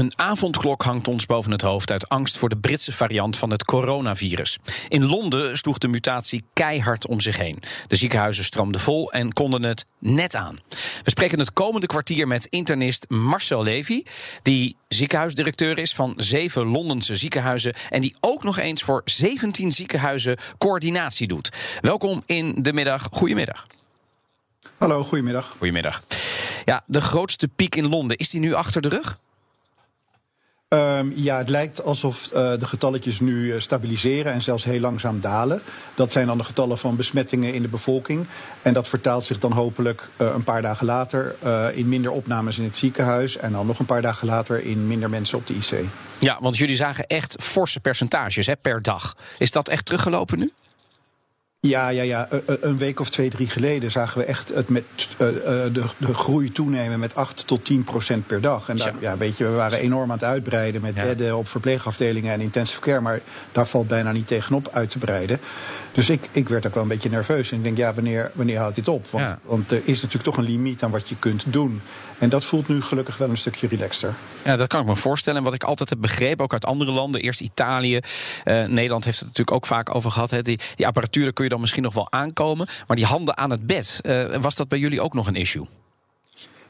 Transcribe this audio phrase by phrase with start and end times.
[0.00, 3.64] Een avondklok hangt ons boven het hoofd uit angst voor de Britse variant van het
[3.64, 4.58] coronavirus.
[4.88, 7.62] In Londen sloeg de mutatie keihard om zich heen.
[7.86, 10.58] De ziekenhuizen stroomden vol en konden het net aan.
[11.02, 14.02] We spreken het komende kwartier met internist Marcel Levy,
[14.42, 20.36] die ziekenhuisdirecteur is van zeven Londense ziekenhuizen en die ook nog eens voor 17 ziekenhuizen
[20.58, 21.52] coördinatie doet.
[21.80, 23.08] Welkom in de middag.
[23.10, 23.66] Goedemiddag.
[24.78, 25.54] Hallo, goedemiddag.
[25.58, 26.02] Goedemiddag.
[26.64, 29.18] Ja, de grootste piek in Londen, is die nu achter de rug?
[30.74, 35.20] Um, ja, het lijkt alsof uh, de getalletjes nu uh, stabiliseren en zelfs heel langzaam
[35.20, 35.62] dalen.
[35.94, 38.26] Dat zijn dan de getallen van besmettingen in de bevolking.
[38.62, 41.36] En dat vertaalt zich dan hopelijk uh, een paar dagen later
[41.74, 43.36] in minder opnames in het ziekenhuis.
[43.36, 45.84] En dan nog een paar dagen later in minder mensen op de IC.
[46.18, 49.16] Ja, want jullie zagen echt forse percentages hè, per dag.
[49.38, 50.52] Is dat echt teruggelopen nu?
[51.66, 52.28] Ja, ja, ja.
[52.46, 56.52] Een week of twee, drie geleden zagen we echt het met, uh, de, de groei
[56.52, 58.68] toenemen met 8 tot 10 procent per dag.
[58.68, 61.02] En daar, ja, weet je, we waren enorm aan het uitbreiden met ja.
[61.02, 63.00] bedden op verpleegafdelingen en intensive care.
[63.00, 63.20] Maar
[63.52, 65.40] daar valt bijna niet tegenop uit te breiden.
[65.92, 67.50] Dus ik, ik werd ook wel een beetje nerveus.
[67.50, 69.06] En ik denk, ja, wanneer, wanneer houdt dit op?
[69.10, 69.38] Want, ja.
[69.44, 71.80] want er is natuurlijk toch een limiet aan wat je kunt doen.
[72.20, 74.14] En dat voelt nu gelukkig wel een stukje relaxter.
[74.44, 75.38] Ja, dat kan ik me voorstellen.
[75.38, 78.00] En wat ik altijd heb begrepen, ook uit andere landen, eerst Italië.
[78.44, 80.30] Uh, Nederland heeft het natuurlijk ook vaak over gehad.
[80.30, 80.42] Hè.
[80.42, 82.66] Die, die apparatuur kun je dan misschien nog wel aankomen.
[82.86, 85.66] Maar die handen aan het bed, uh, was dat bij jullie ook nog een issue?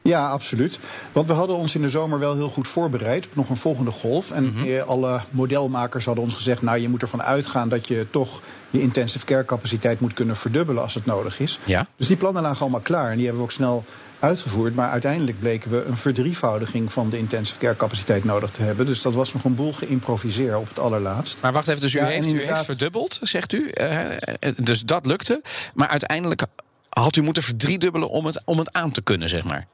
[0.02, 0.78] Ja, absoluut.
[1.12, 3.90] Want we hadden ons in de zomer wel heel goed voorbereid op nog een volgende
[3.90, 4.30] golf.
[4.30, 4.80] En mm -hmm.
[4.80, 9.24] alle modelmakers hadden ons gezegd: Nou, je moet ervan uitgaan dat je toch je intensive
[9.24, 11.58] care capaciteit moet kunnen verdubbelen als het nodig is.
[11.64, 11.86] Ja.
[11.96, 13.84] Dus die plannen lagen allemaal klaar en die hebben we ook snel
[14.18, 14.74] uitgevoerd.
[14.74, 18.86] Maar uiteindelijk bleken we een verdrievoudiging van de intensive care capaciteit nodig te hebben.
[18.86, 21.38] Dus dat was nog een boel geïmproviseerd op het allerlaatst.
[21.42, 23.70] Maar wacht even, dus u, ja, heeft, u heeft verdubbeld, zegt u.
[23.75, 24.00] Uh,
[24.56, 25.42] dus dat lukte.
[25.75, 26.42] Maar uiteindelijk
[26.88, 29.66] had u moeten verdriedubbelen om het, om het aan te kunnen, zeg maar.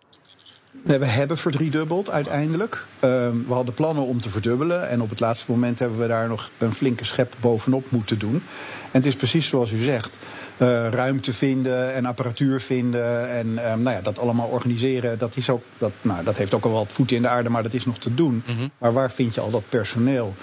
[0.83, 2.85] We hebben verdriedubbeld uiteindelijk.
[3.05, 4.89] Um, we hadden plannen om te verdubbelen.
[4.89, 8.35] En op het laatste moment hebben we daar nog een flinke schep bovenop moeten doen.
[8.35, 8.43] En
[8.91, 10.19] het is precies zoals u zegt.
[10.59, 13.31] Uh, ruimte vinden en apparatuur vinden.
[13.31, 15.19] En um, nou ja, dat allemaal organiseren.
[15.19, 17.63] Dat, is ook, dat, nou, dat heeft ook al wat voeten in de aarde, maar
[17.63, 18.43] dat is nog te doen.
[18.47, 18.71] Mm -hmm.
[18.79, 20.35] Maar waar vind je al dat personeel?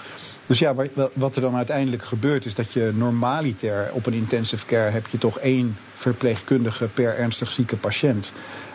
[0.46, 0.74] Dus ja,
[1.12, 5.18] wat er dan uiteindelijk gebeurt is dat je normaliter op een intensive care heb je
[5.18, 8.32] toch één verpleegkundige per ernstig zieke patiënt.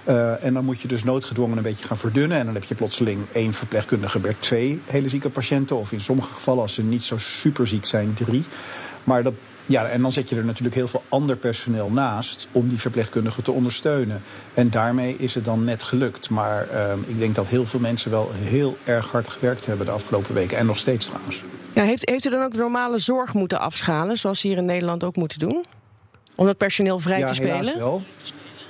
[0.08, 2.38] Uh, en dan moet je dus noodgedwongen een beetje gaan verdunnen.
[2.38, 5.78] En dan heb je plotseling één verpleegkundige per twee hele zieke patiënten.
[5.78, 8.44] Of in sommige gevallen, als ze niet zo super ziek zijn, drie.
[9.04, 9.34] Maar dat,
[9.70, 13.44] ja, en dan zet je er natuurlijk heel veel ander personeel naast om die verpleegkundigen
[13.44, 14.22] te ondersteunen.
[14.54, 16.30] En daarmee is het dan net gelukt.
[16.30, 19.92] Maar uh, ik denk dat heel veel mensen wel heel erg hard gewerkt hebben de
[19.92, 20.58] afgelopen weken.
[20.58, 21.42] En nog steeds trouwens.
[21.74, 25.04] Ja, heeft, heeft u dan ook de normale zorg moeten afschalen, zoals hier in Nederland
[25.04, 25.66] ook moeten doen?
[26.36, 27.56] Om het personeel vrij ja, te spelen?
[27.56, 28.04] Helaas wel.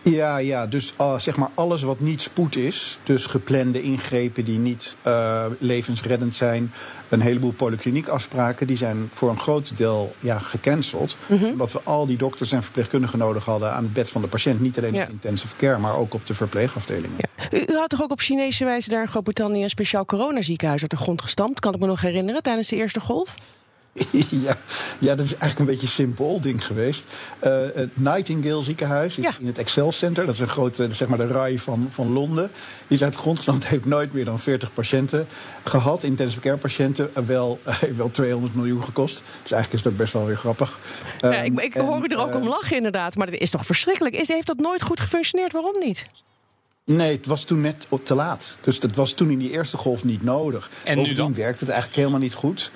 [0.02, 4.58] Ja, ja, dus uh, zeg maar alles wat niet spoed is, dus geplande ingrepen die
[4.58, 6.72] niet uh, levensreddend zijn,
[7.10, 11.16] een heleboel polykliniekafspraken, die zijn voor een groot deel ja, gecanceld.
[11.26, 11.52] Mm -hmm.
[11.52, 14.59] Omdat we al die dokters en verpleegkundigen nodig hadden aan het bed van de patiënt.
[14.59, 15.04] Niet alleen ja.
[15.04, 17.18] op intensive care, maar ook op de verpleegafdelingen.
[17.18, 17.28] Ja.
[17.52, 20.92] U, u, had toch ook op Chinese wijze daar in Groot-Brittannië een speciaal coronaziekenhuis uit
[20.92, 21.59] de grond gestampt?
[21.59, 23.36] Kan ik me nog herinneren tijdens de eerste golf?
[24.46, 24.58] ja,
[25.00, 27.06] ja, dat is eigenlijk een beetje een simpel ding geweest.
[27.44, 29.32] Uh, het Nightingale ziekenhuis ja.
[29.40, 30.26] in het Excel Center.
[30.26, 32.52] Dat is een grote, zeg maar de RAI van, van Londen.
[32.88, 33.68] Die is uit de grond gestampt.
[33.68, 35.28] heeft nooit meer dan 40 patiënten
[35.64, 36.04] gehad.
[36.04, 37.10] Intensive care patiënten.
[37.18, 39.22] Uh, wel, uh, wel 200 miljoen gekost.
[39.42, 40.80] Dus eigenlijk is dat best wel weer grappig.
[41.20, 43.16] Ja, um, ik ik en, hoor u er ook om lachen inderdaad.
[43.16, 44.16] Maar dat is toch verschrikkelijk.
[44.16, 45.54] Is, heeft dat nooit goed gefunctioneerd?
[45.54, 46.06] Waarom niet?
[46.86, 48.58] Nee, het was toen net te laat.
[48.62, 50.70] Dus dat was toen in die eerste golf niet nodig.
[50.84, 51.34] En nu dan?
[51.34, 52.72] werkte het eigenlijk helemaal niet goed.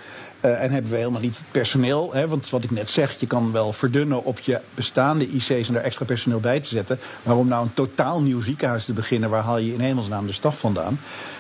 [0.46, 2.14] Uh, en hebben we helemaal niet personeel.
[2.14, 5.76] Hè, want wat ik net zeg, je kan wel verdunnen op je bestaande IC's en
[5.76, 7.00] er extra personeel bij te zetten.
[7.24, 10.32] Maar om nou een totaal nieuw ziekenhuis te beginnen, waar haal je in hemelsnaam de
[10.32, 11.00] staf vandaan?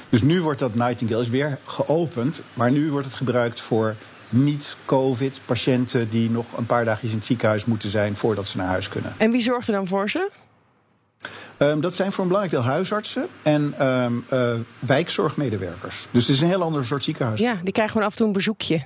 [0.10, 2.42] Dus nu wordt dat Nightingale is weer geopend.
[2.54, 3.96] Maar nu wordt het gebruikt voor
[4.30, 8.90] niet-COVID-patiënten die nog een paar dagjes in het ziekenhuis moeten zijn voordat ze naar huis
[8.90, 9.14] kunnen.
[9.18, 10.32] En wie zorgt er dan voor ze?
[11.58, 16.08] Um, dat zijn voor een belangrijk deel huisartsen en um, uh, wijkzorgmedewerkers.
[16.12, 17.40] Dus het is een heel ander soort ziekenhuis.
[17.40, 18.86] Ja, die krijgen gewoon af en toe een bezoekje.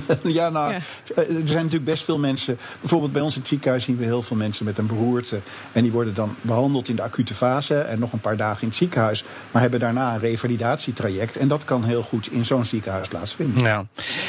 [0.22, 0.72] ja, nou,
[1.14, 2.58] er zijn natuurlijk best veel mensen.
[2.80, 5.40] Bijvoorbeeld bij ons in het ziekenhuis zien we heel veel mensen met een beroerte.
[5.72, 8.68] En die worden dan behandeld in de acute fase en nog een paar dagen in
[8.68, 9.24] het ziekenhuis.
[9.50, 11.36] Maar hebben daarna een revalidatietraject.
[11.36, 13.62] En dat kan heel goed in zo'n ziekenhuis plaatsvinden.
[13.62, 13.86] Ja.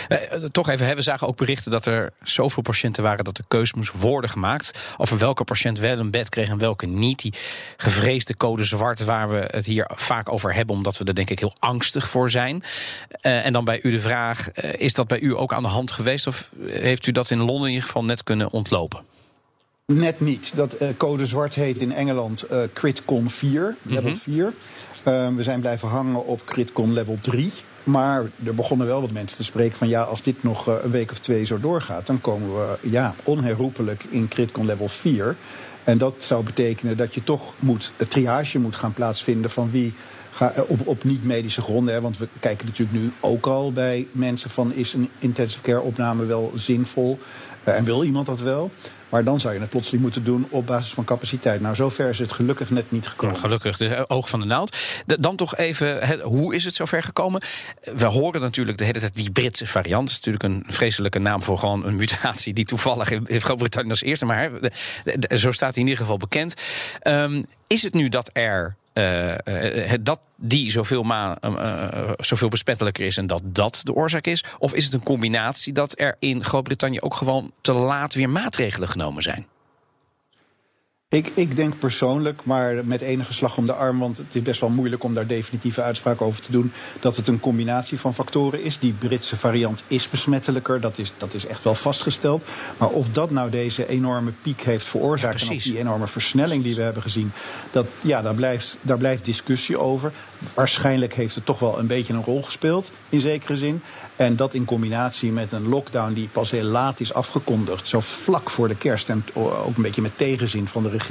[0.07, 0.17] Eh,
[0.51, 3.91] toch even, we zagen ook berichten dat er zoveel patiënten waren dat de keus moest
[3.91, 4.79] worden gemaakt.
[4.97, 7.21] Over welke patiënt wel een bed kreeg en welke niet.
[7.21, 7.33] Die
[7.77, 11.39] gevreesde code zwart waar we het hier vaak over hebben, omdat we er denk ik
[11.39, 12.63] heel angstig voor zijn.
[13.21, 15.69] Uh, en dan bij u de vraag: uh, is dat bij u ook aan de
[15.69, 16.27] hand geweest?
[16.27, 19.01] Of heeft u dat in Londen in ieder geval net kunnen ontlopen?
[19.85, 20.55] Net niet.
[20.55, 24.53] Dat uh, code zwart heet in Engeland CritCon 4, level mm -hmm.
[25.03, 25.33] 4.
[25.35, 27.51] we zijn blijven hangen op CritCon level 3.
[27.83, 31.11] Maar er begonnen wel wat mensen te spreken van ja, als dit nog een week
[31.11, 35.35] of twee zo doorgaat, dan komen we ja, onherroepelijk in CritCon level 4.
[35.83, 39.93] En dat zou betekenen dat je toch moet, het triage moet gaan plaatsvinden van wie
[40.33, 41.93] ga, op, op niet-medische gronden.
[41.93, 45.81] Hè, want we kijken natuurlijk nu ook al bij mensen van is een intensive care
[45.81, 47.19] opname wel zinvol
[47.67, 48.71] uh, en wil iemand dat wel?
[49.09, 51.61] Maar dan zou je het plotseling moeten doen op basis van capaciteit.
[51.61, 53.37] Nou, zover is het gelukkig net niet gekomen.
[53.37, 54.77] Gelukkig, de oog van de naald.
[55.05, 57.41] Dan toch even, hoe is het zover gekomen?
[57.95, 60.07] We horen natuurlijk de hele tijd die Britse variant.
[60.07, 62.53] Dat is natuurlijk een vreselijke naam voor gewoon een mutatie...
[62.53, 64.25] die toevallig in Groot-Brittannië als eerste...
[64.25, 64.51] maar
[65.29, 66.53] zo staat hij in ieder geval bekend.
[67.03, 73.05] Um, is het nu dat er uh, uh, dat die zoveel, ma uh, zoveel besmettelijker
[73.05, 74.43] is en dat dat de oorzaak is?
[74.57, 78.89] Of is het een combinatie dat er in Groot-Brittannië ook gewoon te laat weer maatregelen
[78.89, 79.47] genomen zijn?
[81.13, 84.61] Ik, ik denk persoonlijk, maar met enige slag om de arm, want het is best
[84.61, 88.63] wel moeilijk om daar definitieve uitspraak over te doen, dat het een combinatie van factoren
[88.63, 88.79] is.
[88.79, 92.43] Die Britse variant is besmettelijker, dat is, dat is echt wel vastgesteld.
[92.77, 96.63] Maar of dat nou deze enorme piek heeft veroorzaakt ja, en of die enorme versnelling
[96.63, 97.31] die we hebben gezien,
[97.71, 100.11] dat, ja, daar, blijft, daar blijft discussie over.
[100.53, 103.81] Waarschijnlijk heeft het toch wel een beetje een rol gespeeld, in zekere zin.
[104.15, 108.49] En dat in combinatie met een lockdown die pas heel laat is afgekondigd, zo vlak
[108.49, 111.01] voor de kerst en ook een beetje met tegenzin van de regering.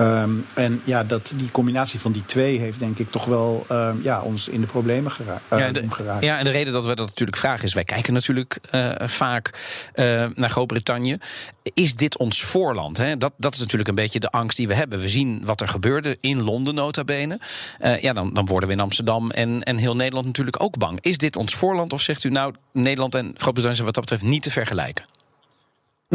[0.00, 4.00] Um, en ja, dat, die combinatie van die twee heeft denk ik toch wel um,
[4.02, 6.24] ja, ons in de problemen gera uh, ja, de, geraakt.
[6.24, 7.74] Ja, en de reden dat we dat natuurlijk vragen is...
[7.74, 9.50] wij kijken natuurlijk uh, vaak
[9.94, 11.18] uh, naar Groot-Brittannië.
[11.74, 12.98] Is dit ons voorland?
[12.98, 13.16] Hè?
[13.16, 15.00] Dat, dat is natuurlijk een beetje de angst die we hebben.
[15.00, 17.40] We zien wat er gebeurde in Londen nota bene.
[18.00, 20.98] ja, dan, dan worden we in Amsterdam en, en heel Nederland natuurlijk ook bang.
[21.00, 22.54] Is dit ons voorland of zegt u nou...
[22.72, 25.04] Nederland en Groot-Brittannië zijn wat dat betreft niet te vergelijken?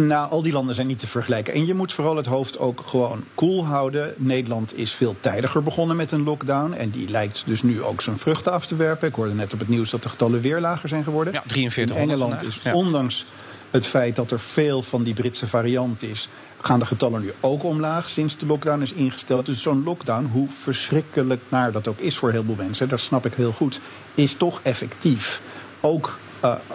[0.02, 1.54] Nou, al die landen zijn niet te vergelijken.
[1.54, 4.14] En je moet vooral het hoofd ook gewoon koel houden.
[4.18, 6.74] Nederland is veel tijdiger begonnen met een lockdown.
[6.74, 9.08] En die lijkt dus nu ook zijn vruchten af te werpen.
[9.08, 11.34] Ik hoorde net op het nieuws dat de getallen weer lager zijn geworden.
[11.34, 12.74] Ja, 43 In Engeland is, ja.
[12.74, 13.26] ondanks
[13.72, 16.30] het feit dat er veel van die Britse variant is,
[16.62, 19.46] gaan de getallen nu ook omlaag sinds de lockdown is ingesteld.
[19.46, 23.26] Dus zo'n lockdown, hoe verschrikkelijk naar dat ook is voor heel veel mensen, dat snap
[23.26, 23.80] ik heel goed,
[24.16, 25.42] is toch effectief.
[25.82, 26.18] Ook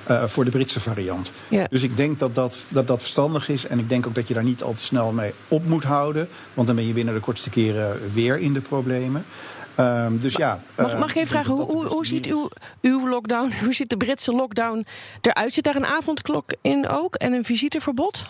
[0.06, 1.32] voor de Britse variant.
[1.48, 1.66] Ja.
[1.70, 3.66] Dus ik denk dat dat, dat dat verstandig is.
[3.66, 6.28] En ik denk ook dat je daar niet al te snel mee op moet houden.
[6.54, 9.24] Want dan ben je binnen de kortste keren weer in de problemen.
[9.80, 12.48] Um, dus ja, mag, mag ik even vragen, hoe, hoe, hoe ziet uw,
[12.80, 14.86] uw lockdown, hoe ziet de Britse lockdown
[15.20, 15.54] eruit?
[15.54, 18.22] Zit daar een avondklok in ook en een visiteverbod?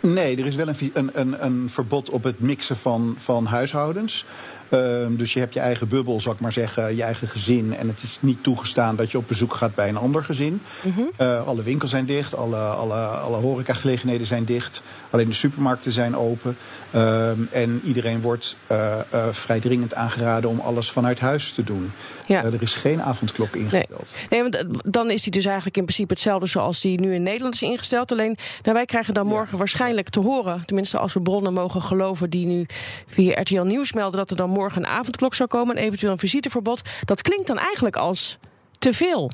[0.00, 4.24] Nee, er is wel een, een, een, een verbod op het mixen van, van huishoudens.
[4.70, 7.76] Um, dus je hebt je eigen bubbel, zal ik maar zeggen, je eigen gezin.
[7.76, 10.60] En het is niet toegestaan dat je op bezoek gaat bij een ander gezin.
[10.82, 11.10] Mm -hmm.
[11.18, 14.82] uh, alle winkels zijn dicht, alle, alle, alle horecagelegenheden zijn dicht.
[15.10, 16.56] Alleen de supermarkten zijn open.
[16.94, 21.92] Um, en iedereen wordt uh, uh, vrij dringend aangeraden om alles vanuit huis te doen.
[22.26, 22.44] Ja.
[22.44, 24.14] er is geen avondklok ingesteld.
[24.30, 24.42] Nee.
[24.42, 27.54] nee, want dan is die dus eigenlijk in principe hetzelfde zoals die nu in Nederland
[27.54, 28.12] is ingesteld.
[28.12, 29.58] Alleen nou, wij krijgen dan morgen ja.
[29.58, 32.66] waarschijnlijk te horen, tenminste als we bronnen mogen geloven die nu
[33.06, 36.18] via RTL Nieuws melden dat er dan morgen een avondklok zou komen en eventueel een
[36.18, 36.82] visiteverbod.
[37.04, 38.38] Dat klinkt dan eigenlijk als
[38.78, 39.30] te veel.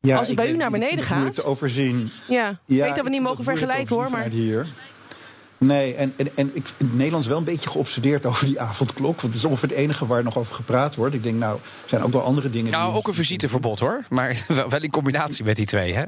[0.00, 1.34] Ja, als het bij u naar beneden gaat.
[1.34, 2.10] Te overzien.
[2.28, 4.10] Ja, ja, ik weet dat we niet mogen vergelijken hoor.
[4.10, 4.28] Maar...
[4.28, 4.66] Hier.
[5.58, 9.20] Nee, en, en, en ik vind Nederland is wel een beetje geobsedeerd over die avondklok.
[9.20, 11.14] Want het is ongeveer het enige waar nog over gepraat wordt.
[11.14, 12.72] Ik denk, nou, er zijn ook wel andere dingen.
[12.72, 12.96] Nou, die...
[12.96, 14.04] ook een visiteverbod hoor.
[14.08, 16.04] Maar wel in combinatie met die twee, hè?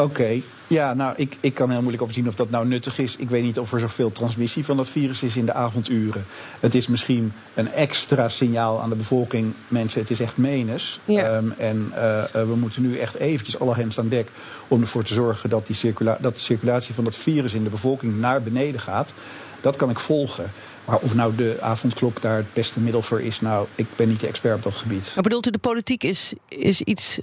[0.00, 0.42] Oké, okay.
[0.66, 3.16] ja, nou, ik, ik kan heel moeilijk overzien of dat nou nuttig is.
[3.16, 6.24] Ik weet niet of er zoveel transmissie van dat virus is in de avonduren.
[6.60, 9.54] Het is misschien een extra signaal aan de bevolking.
[9.68, 11.00] Mensen, het is echt menens.
[11.04, 11.36] Ja.
[11.36, 14.30] Um, en uh, we moeten nu echt eventjes alle hens aan dek...
[14.68, 17.70] om ervoor te zorgen dat, die circula dat de circulatie van dat virus in de
[17.70, 19.14] bevolking naar beneden gaat.
[19.60, 20.52] Dat kan ik volgen.
[20.84, 23.40] Maar of nou de avondklok daar het beste middel voor is...
[23.40, 25.10] nou, ik ben niet de expert op dat gebied.
[25.14, 27.18] Maar bedoelt u, de politiek is, is iets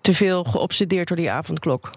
[0.00, 1.90] te veel geobsedeerd door die avondklok?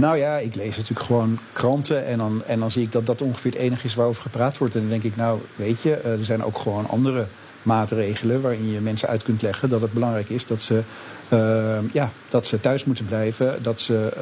[0.00, 3.22] Nou ja, ik lees natuurlijk gewoon kranten en dan, en dan zie ik dat dat
[3.22, 4.74] ongeveer het enige is waarover gepraat wordt.
[4.74, 7.26] En dan denk ik, nou weet je, er zijn ook gewoon andere
[7.62, 10.82] maatregelen waarin je mensen uit kunt leggen dat het belangrijk is dat ze,
[11.28, 14.12] uh, ja, dat ze thuis moeten blijven, dat ze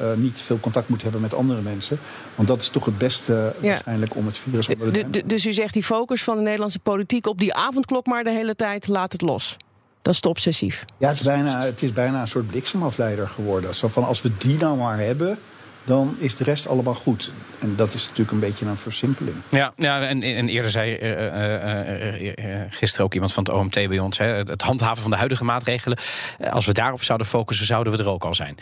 [0.00, 1.98] uh, uh, niet veel contact moeten hebben met andere mensen.
[2.34, 3.68] Want dat is toch het beste ja.
[3.68, 6.78] waarschijnlijk om het virus onder de, de Dus u zegt die focus van de Nederlandse
[6.78, 9.56] politiek op die avondklok maar de hele tijd, laat het los.
[10.02, 10.84] Dat is te obsessief.
[10.98, 13.74] Ja, het is bijna, het is bijna een soort bliksemafleider geworden.
[13.74, 15.38] Zo van als we die nou maar hebben,
[15.84, 17.32] dan is de rest allemaal goed.
[17.58, 19.36] En dat is natuurlijk een beetje een versimpeling.
[19.48, 23.88] Ja, ja en, en eerder zei uh, uh, uh, gisteren ook iemand van het OMT
[23.88, 24.18] bij ons...
[24.18, 25.98] Hè, het handhaven van de huidige maatregelen.
[26.50, 28.56] Als we daarop zouden focussen, zouden we er ook al zijn.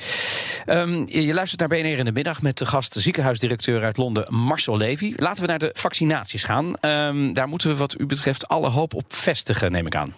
[0.67, 2.93] Um, je luistert naar BNR in de middag met de gast...
[2.99, 5.13] ziekenhuisdirecteur uit Londen, Marcel Levy.
[5.17, 6.75] Laten we naar de vaccinaties gaan.
[6.81, 10.15] Um, daar moeten we wat u betreft alle hoop op vestigen, neem ik aan.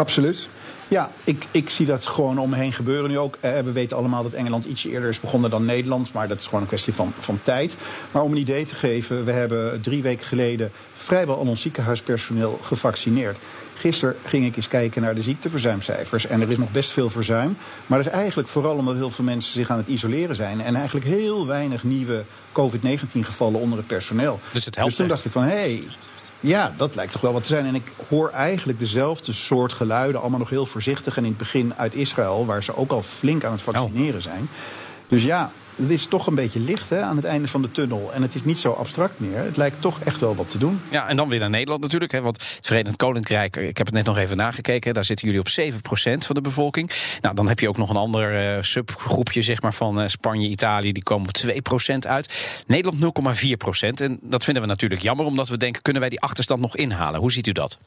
[0.00, 0.48] Absoluut.
[0.88, 3.36] Ja, ik, ik zie dat gewoon om me heen gebeuren nu ook.
[3.40, 6.12] Eh, we weten allemaal dat Engeland ietsje eerder is begonnen dan Nederland.
[6.12, 7.76] Maar dat is gewoon een kwestie van, van tijd.
[8.10, 12.58] Maar om een idee te geven, we hebben drie weken geleden vrijwel al ons ziekenhuispersoneel
[12.62, 13.38] gevaccineerd.
[13.74, 16.26] Gisteren ging ik eens kijken naar de ziekteverzuimcijfers.
[16.26, 17.56] En er is nog best veel verzuim.
[17.86, 20.60] Maar dat is eigenlijk vooral omdat heel veel mensen zich aan het isoleren zijn.
[20.60, 24.40] En eigenlijk heel weinig nieuwe COVID-19 gevallen onder het personeel.
[24.52, 25.84] Dus het helpt Dus toen dacht ik van, hé, hey,
[26.40, 27.66] ja, dat lijkt toch wel wat te zijn.
[27.66, 31.16] En ik hoor eigenlijk dezelfde soort geluiden, allemaal nog heel voorzichtig.
[31.16, 34.48] En in het begin uit Israël, waar ze ook al flink aan het vaccineren zijn.
[35.08, 38.12] Dus ja, het is toch een beetje licht hè, aan het einde van de tunnel.
[38.12, 39.38] En het is niet zo abstract meer.
[39.38, 40.80] Het lijkt toch echt wel wat te doen.
[40.90, 42.12] Ja, en dan weer naar Nederland natuurlijk.
[42.12, 44.94] Hè, want het Verenigd Koninkrijk, ik heb het net nog even nagekeken...
[44.94, 46.90] daar zitten jullie op 7% van de bevolking.
[47.20, 50.48] Nou, dan heb je ook nog een ander uh, subgroepje zeg maar, van uh, Spanje,
[50.48, 50.92] Italië...
[50.92, 52.62] die komen op 2% uit.
[52.66, 53.00] Nederland
[53.84, 53.88] 0,4%.
[53.94, 55.82] En dat vinden we natuurlijk jammer, omdat we denken...
[55.82, 57.20] kunnen wij die achterstand nog inhalen?
[57.20, 57.78] Hoe ziet u dat?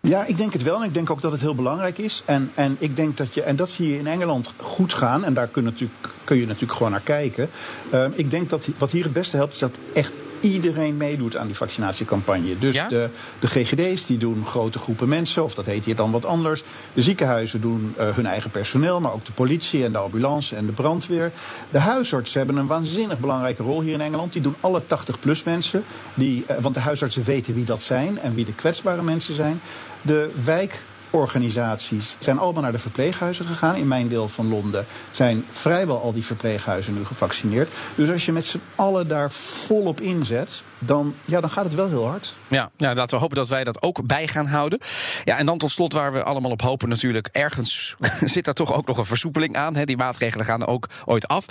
[0.00, 0.76] Ja, ik denk het wel.
[0.76, 2.22] En ik denk ook dat het heel belangrijk is.
[2.24, 5.24] En, en ik denk dat je, en dat zie je in Engeland goed gaan.
[5.24, 7.48] En daar kun je natuurlijk, kun je natuurlijk gewoon naar kijken.
[7.94, 11.46] Uh, ik denk dat wat hier het beste helpt, is dat echt iedereen meedoet aan
[11.46, 12.58] die vaccinatiecampagne.
[12.58, 12.88] Dus ja?
[12.88, 16.62] de, de GGD's die doen grote groepen mensen, of dat heet hier dan wat anders.
[16.92, 20.66] De ziekenhuizen doen uh, hun eigen personeel, maar ook de politie en de ambulance en
[20.66, 21.32] de brandweer.
[21.70, 24.32] De huisartsen hebben een waanzinnig belangrijke rol hier in Engeland.
[24.32, 25.84] Die doen alle 80-plus mensen.
[26.14, 29.60] Die, uh, want de huisartsen weten wie dat zijn en wie de kwetsbare mensen zijn.
[30.02, 33.76] De wijk organisaties zijn allemaal naar de verpleeghuizen gegaan.
[33.76, 37.70] In mijn deel van Londen zijn vrijwel al die verpleeghuizen nu gevaccineerd.
[37.94, 41.88] Dus als je met z'n allen daar volop inzet, dan, ja, dan gaat het wel
[41.88, 42.34] heel hard.
[42.48, 44.78] Ja, ja, laten we hopen dat wij dat ook bij gaan houden.
[45.24, 47.28] Ja, en dan tot slot waar we allemaal op hopen natuurlijk...
[47.32, 49.76] ergens zit daar toch ook nog een versoepeling aan.
[49.76, 49.84] Hè.
[49.84, 51.46] Die maatregelen gaan ook ooit af.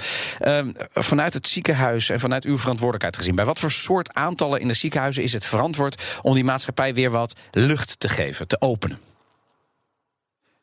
[0.45, 3.35] Um, vanuit het ziekenhuis en vanuit uw verantwoordelijkheid gezien...
[3.35, 6.19] bij wat voor soort aantallen in de ziekenhuizen is het verantwoord...
[6.21, 8.99] om die maatschappij weer wat lucht te geven, te openen?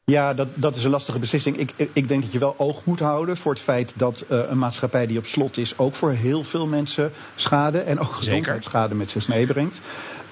[0.07, 1.57] Ja, dat, dat is een lastige beslissing.
[1.57, 4.59] Ik, ik denk dat je wel oog moet houden voor het feit dat uh, een
[4.59, 9.11] maatschappij die op slot is ook voor heel veel mensen schade en ook gezondheidsschade met
[9.11, 9.81] zich meebrengt.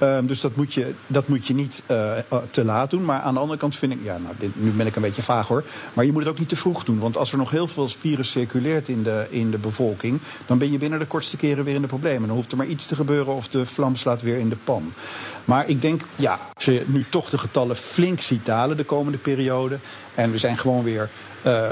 [0.03, 2.13] Um, dus dat moet je, dat moet je niet uh,
[2.51, 3.05] te laat doen.
[3.05, 5.23] Maar aan de andere kant vind ik, ja, nou, dit, nu ben ik een beetje
[5.23, 5.65] vaag hoor.
[5.93, 6.99] Maar je moet het ook niet te vroeg doen.
[6.99, 10.73] Want als er nog heel veel virus circuleert in de, in de bevolking, dan ben
[10.73, 12.29] je binnen de kortste keren weer in de problemen.
[12.29, 14.93] Dan hoeft er maar iets te gebeuren of de vlam slaat weer in de pan.
[15.45, 19.19] Maar ik denk, ja, als je nu toch de getallen flink ziet dalen de komende
[19.19, 19.62] periode.
[20.15, 21.11] En we zijn gewoon weer
[21.47, 21.69] uh, uh,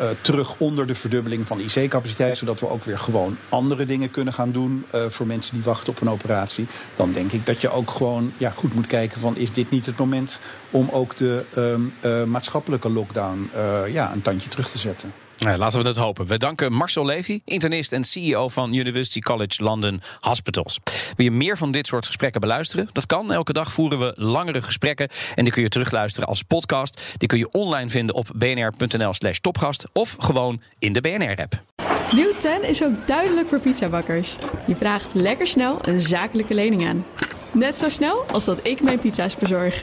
[0.00, 2.38] uh, terug onder de verdubbeling van IC-capaciteit.
[2.38, 6.00] Zodat we ook weer gewoon andere dingen kunnen gaan doen voor mensen die wachten op
[6.00, 6.66] een operatie.
[6.96, 9.86] Dan denk ik dat je ook gewoon ja, goed moet kijken van is dit niet
[9.86, 10.38] het moment
[10.70, 11.92] om ook de um,
[12.30, 13.50] maatschappelijke lockdown
[13.88, 15.12] ja, een tandje terug te zetten.
[15.38, 16.26] Nou, laten we het hopen.
[16.26, 20.78] We danken Marcel Levy, internist en CEO van University College London Hospitals.
[21.16, 22.88] Wil je meer van dit soort gesprekken beluisteren?
[22.92, 23.32] Dat kan.
[23.32, 25.08] Elke dag voeren we langere gesprekken.
[25.34, 27.00] En die kun je terugluisteren als podcast.
[27.16, 31.62] Die kun je online vinden op bnr.nl/slash topgast of gewoon in de BNR-app.
[32.12, 34.36] Nieuw 10 is ook duidelijk voor pizzabakkers.
[34.66, 37.04] Je vraagt lekker snel een zakelijke lening aan.
[37.52, 39.82] Net zo snel als dat ik mijn pizza's bezorg.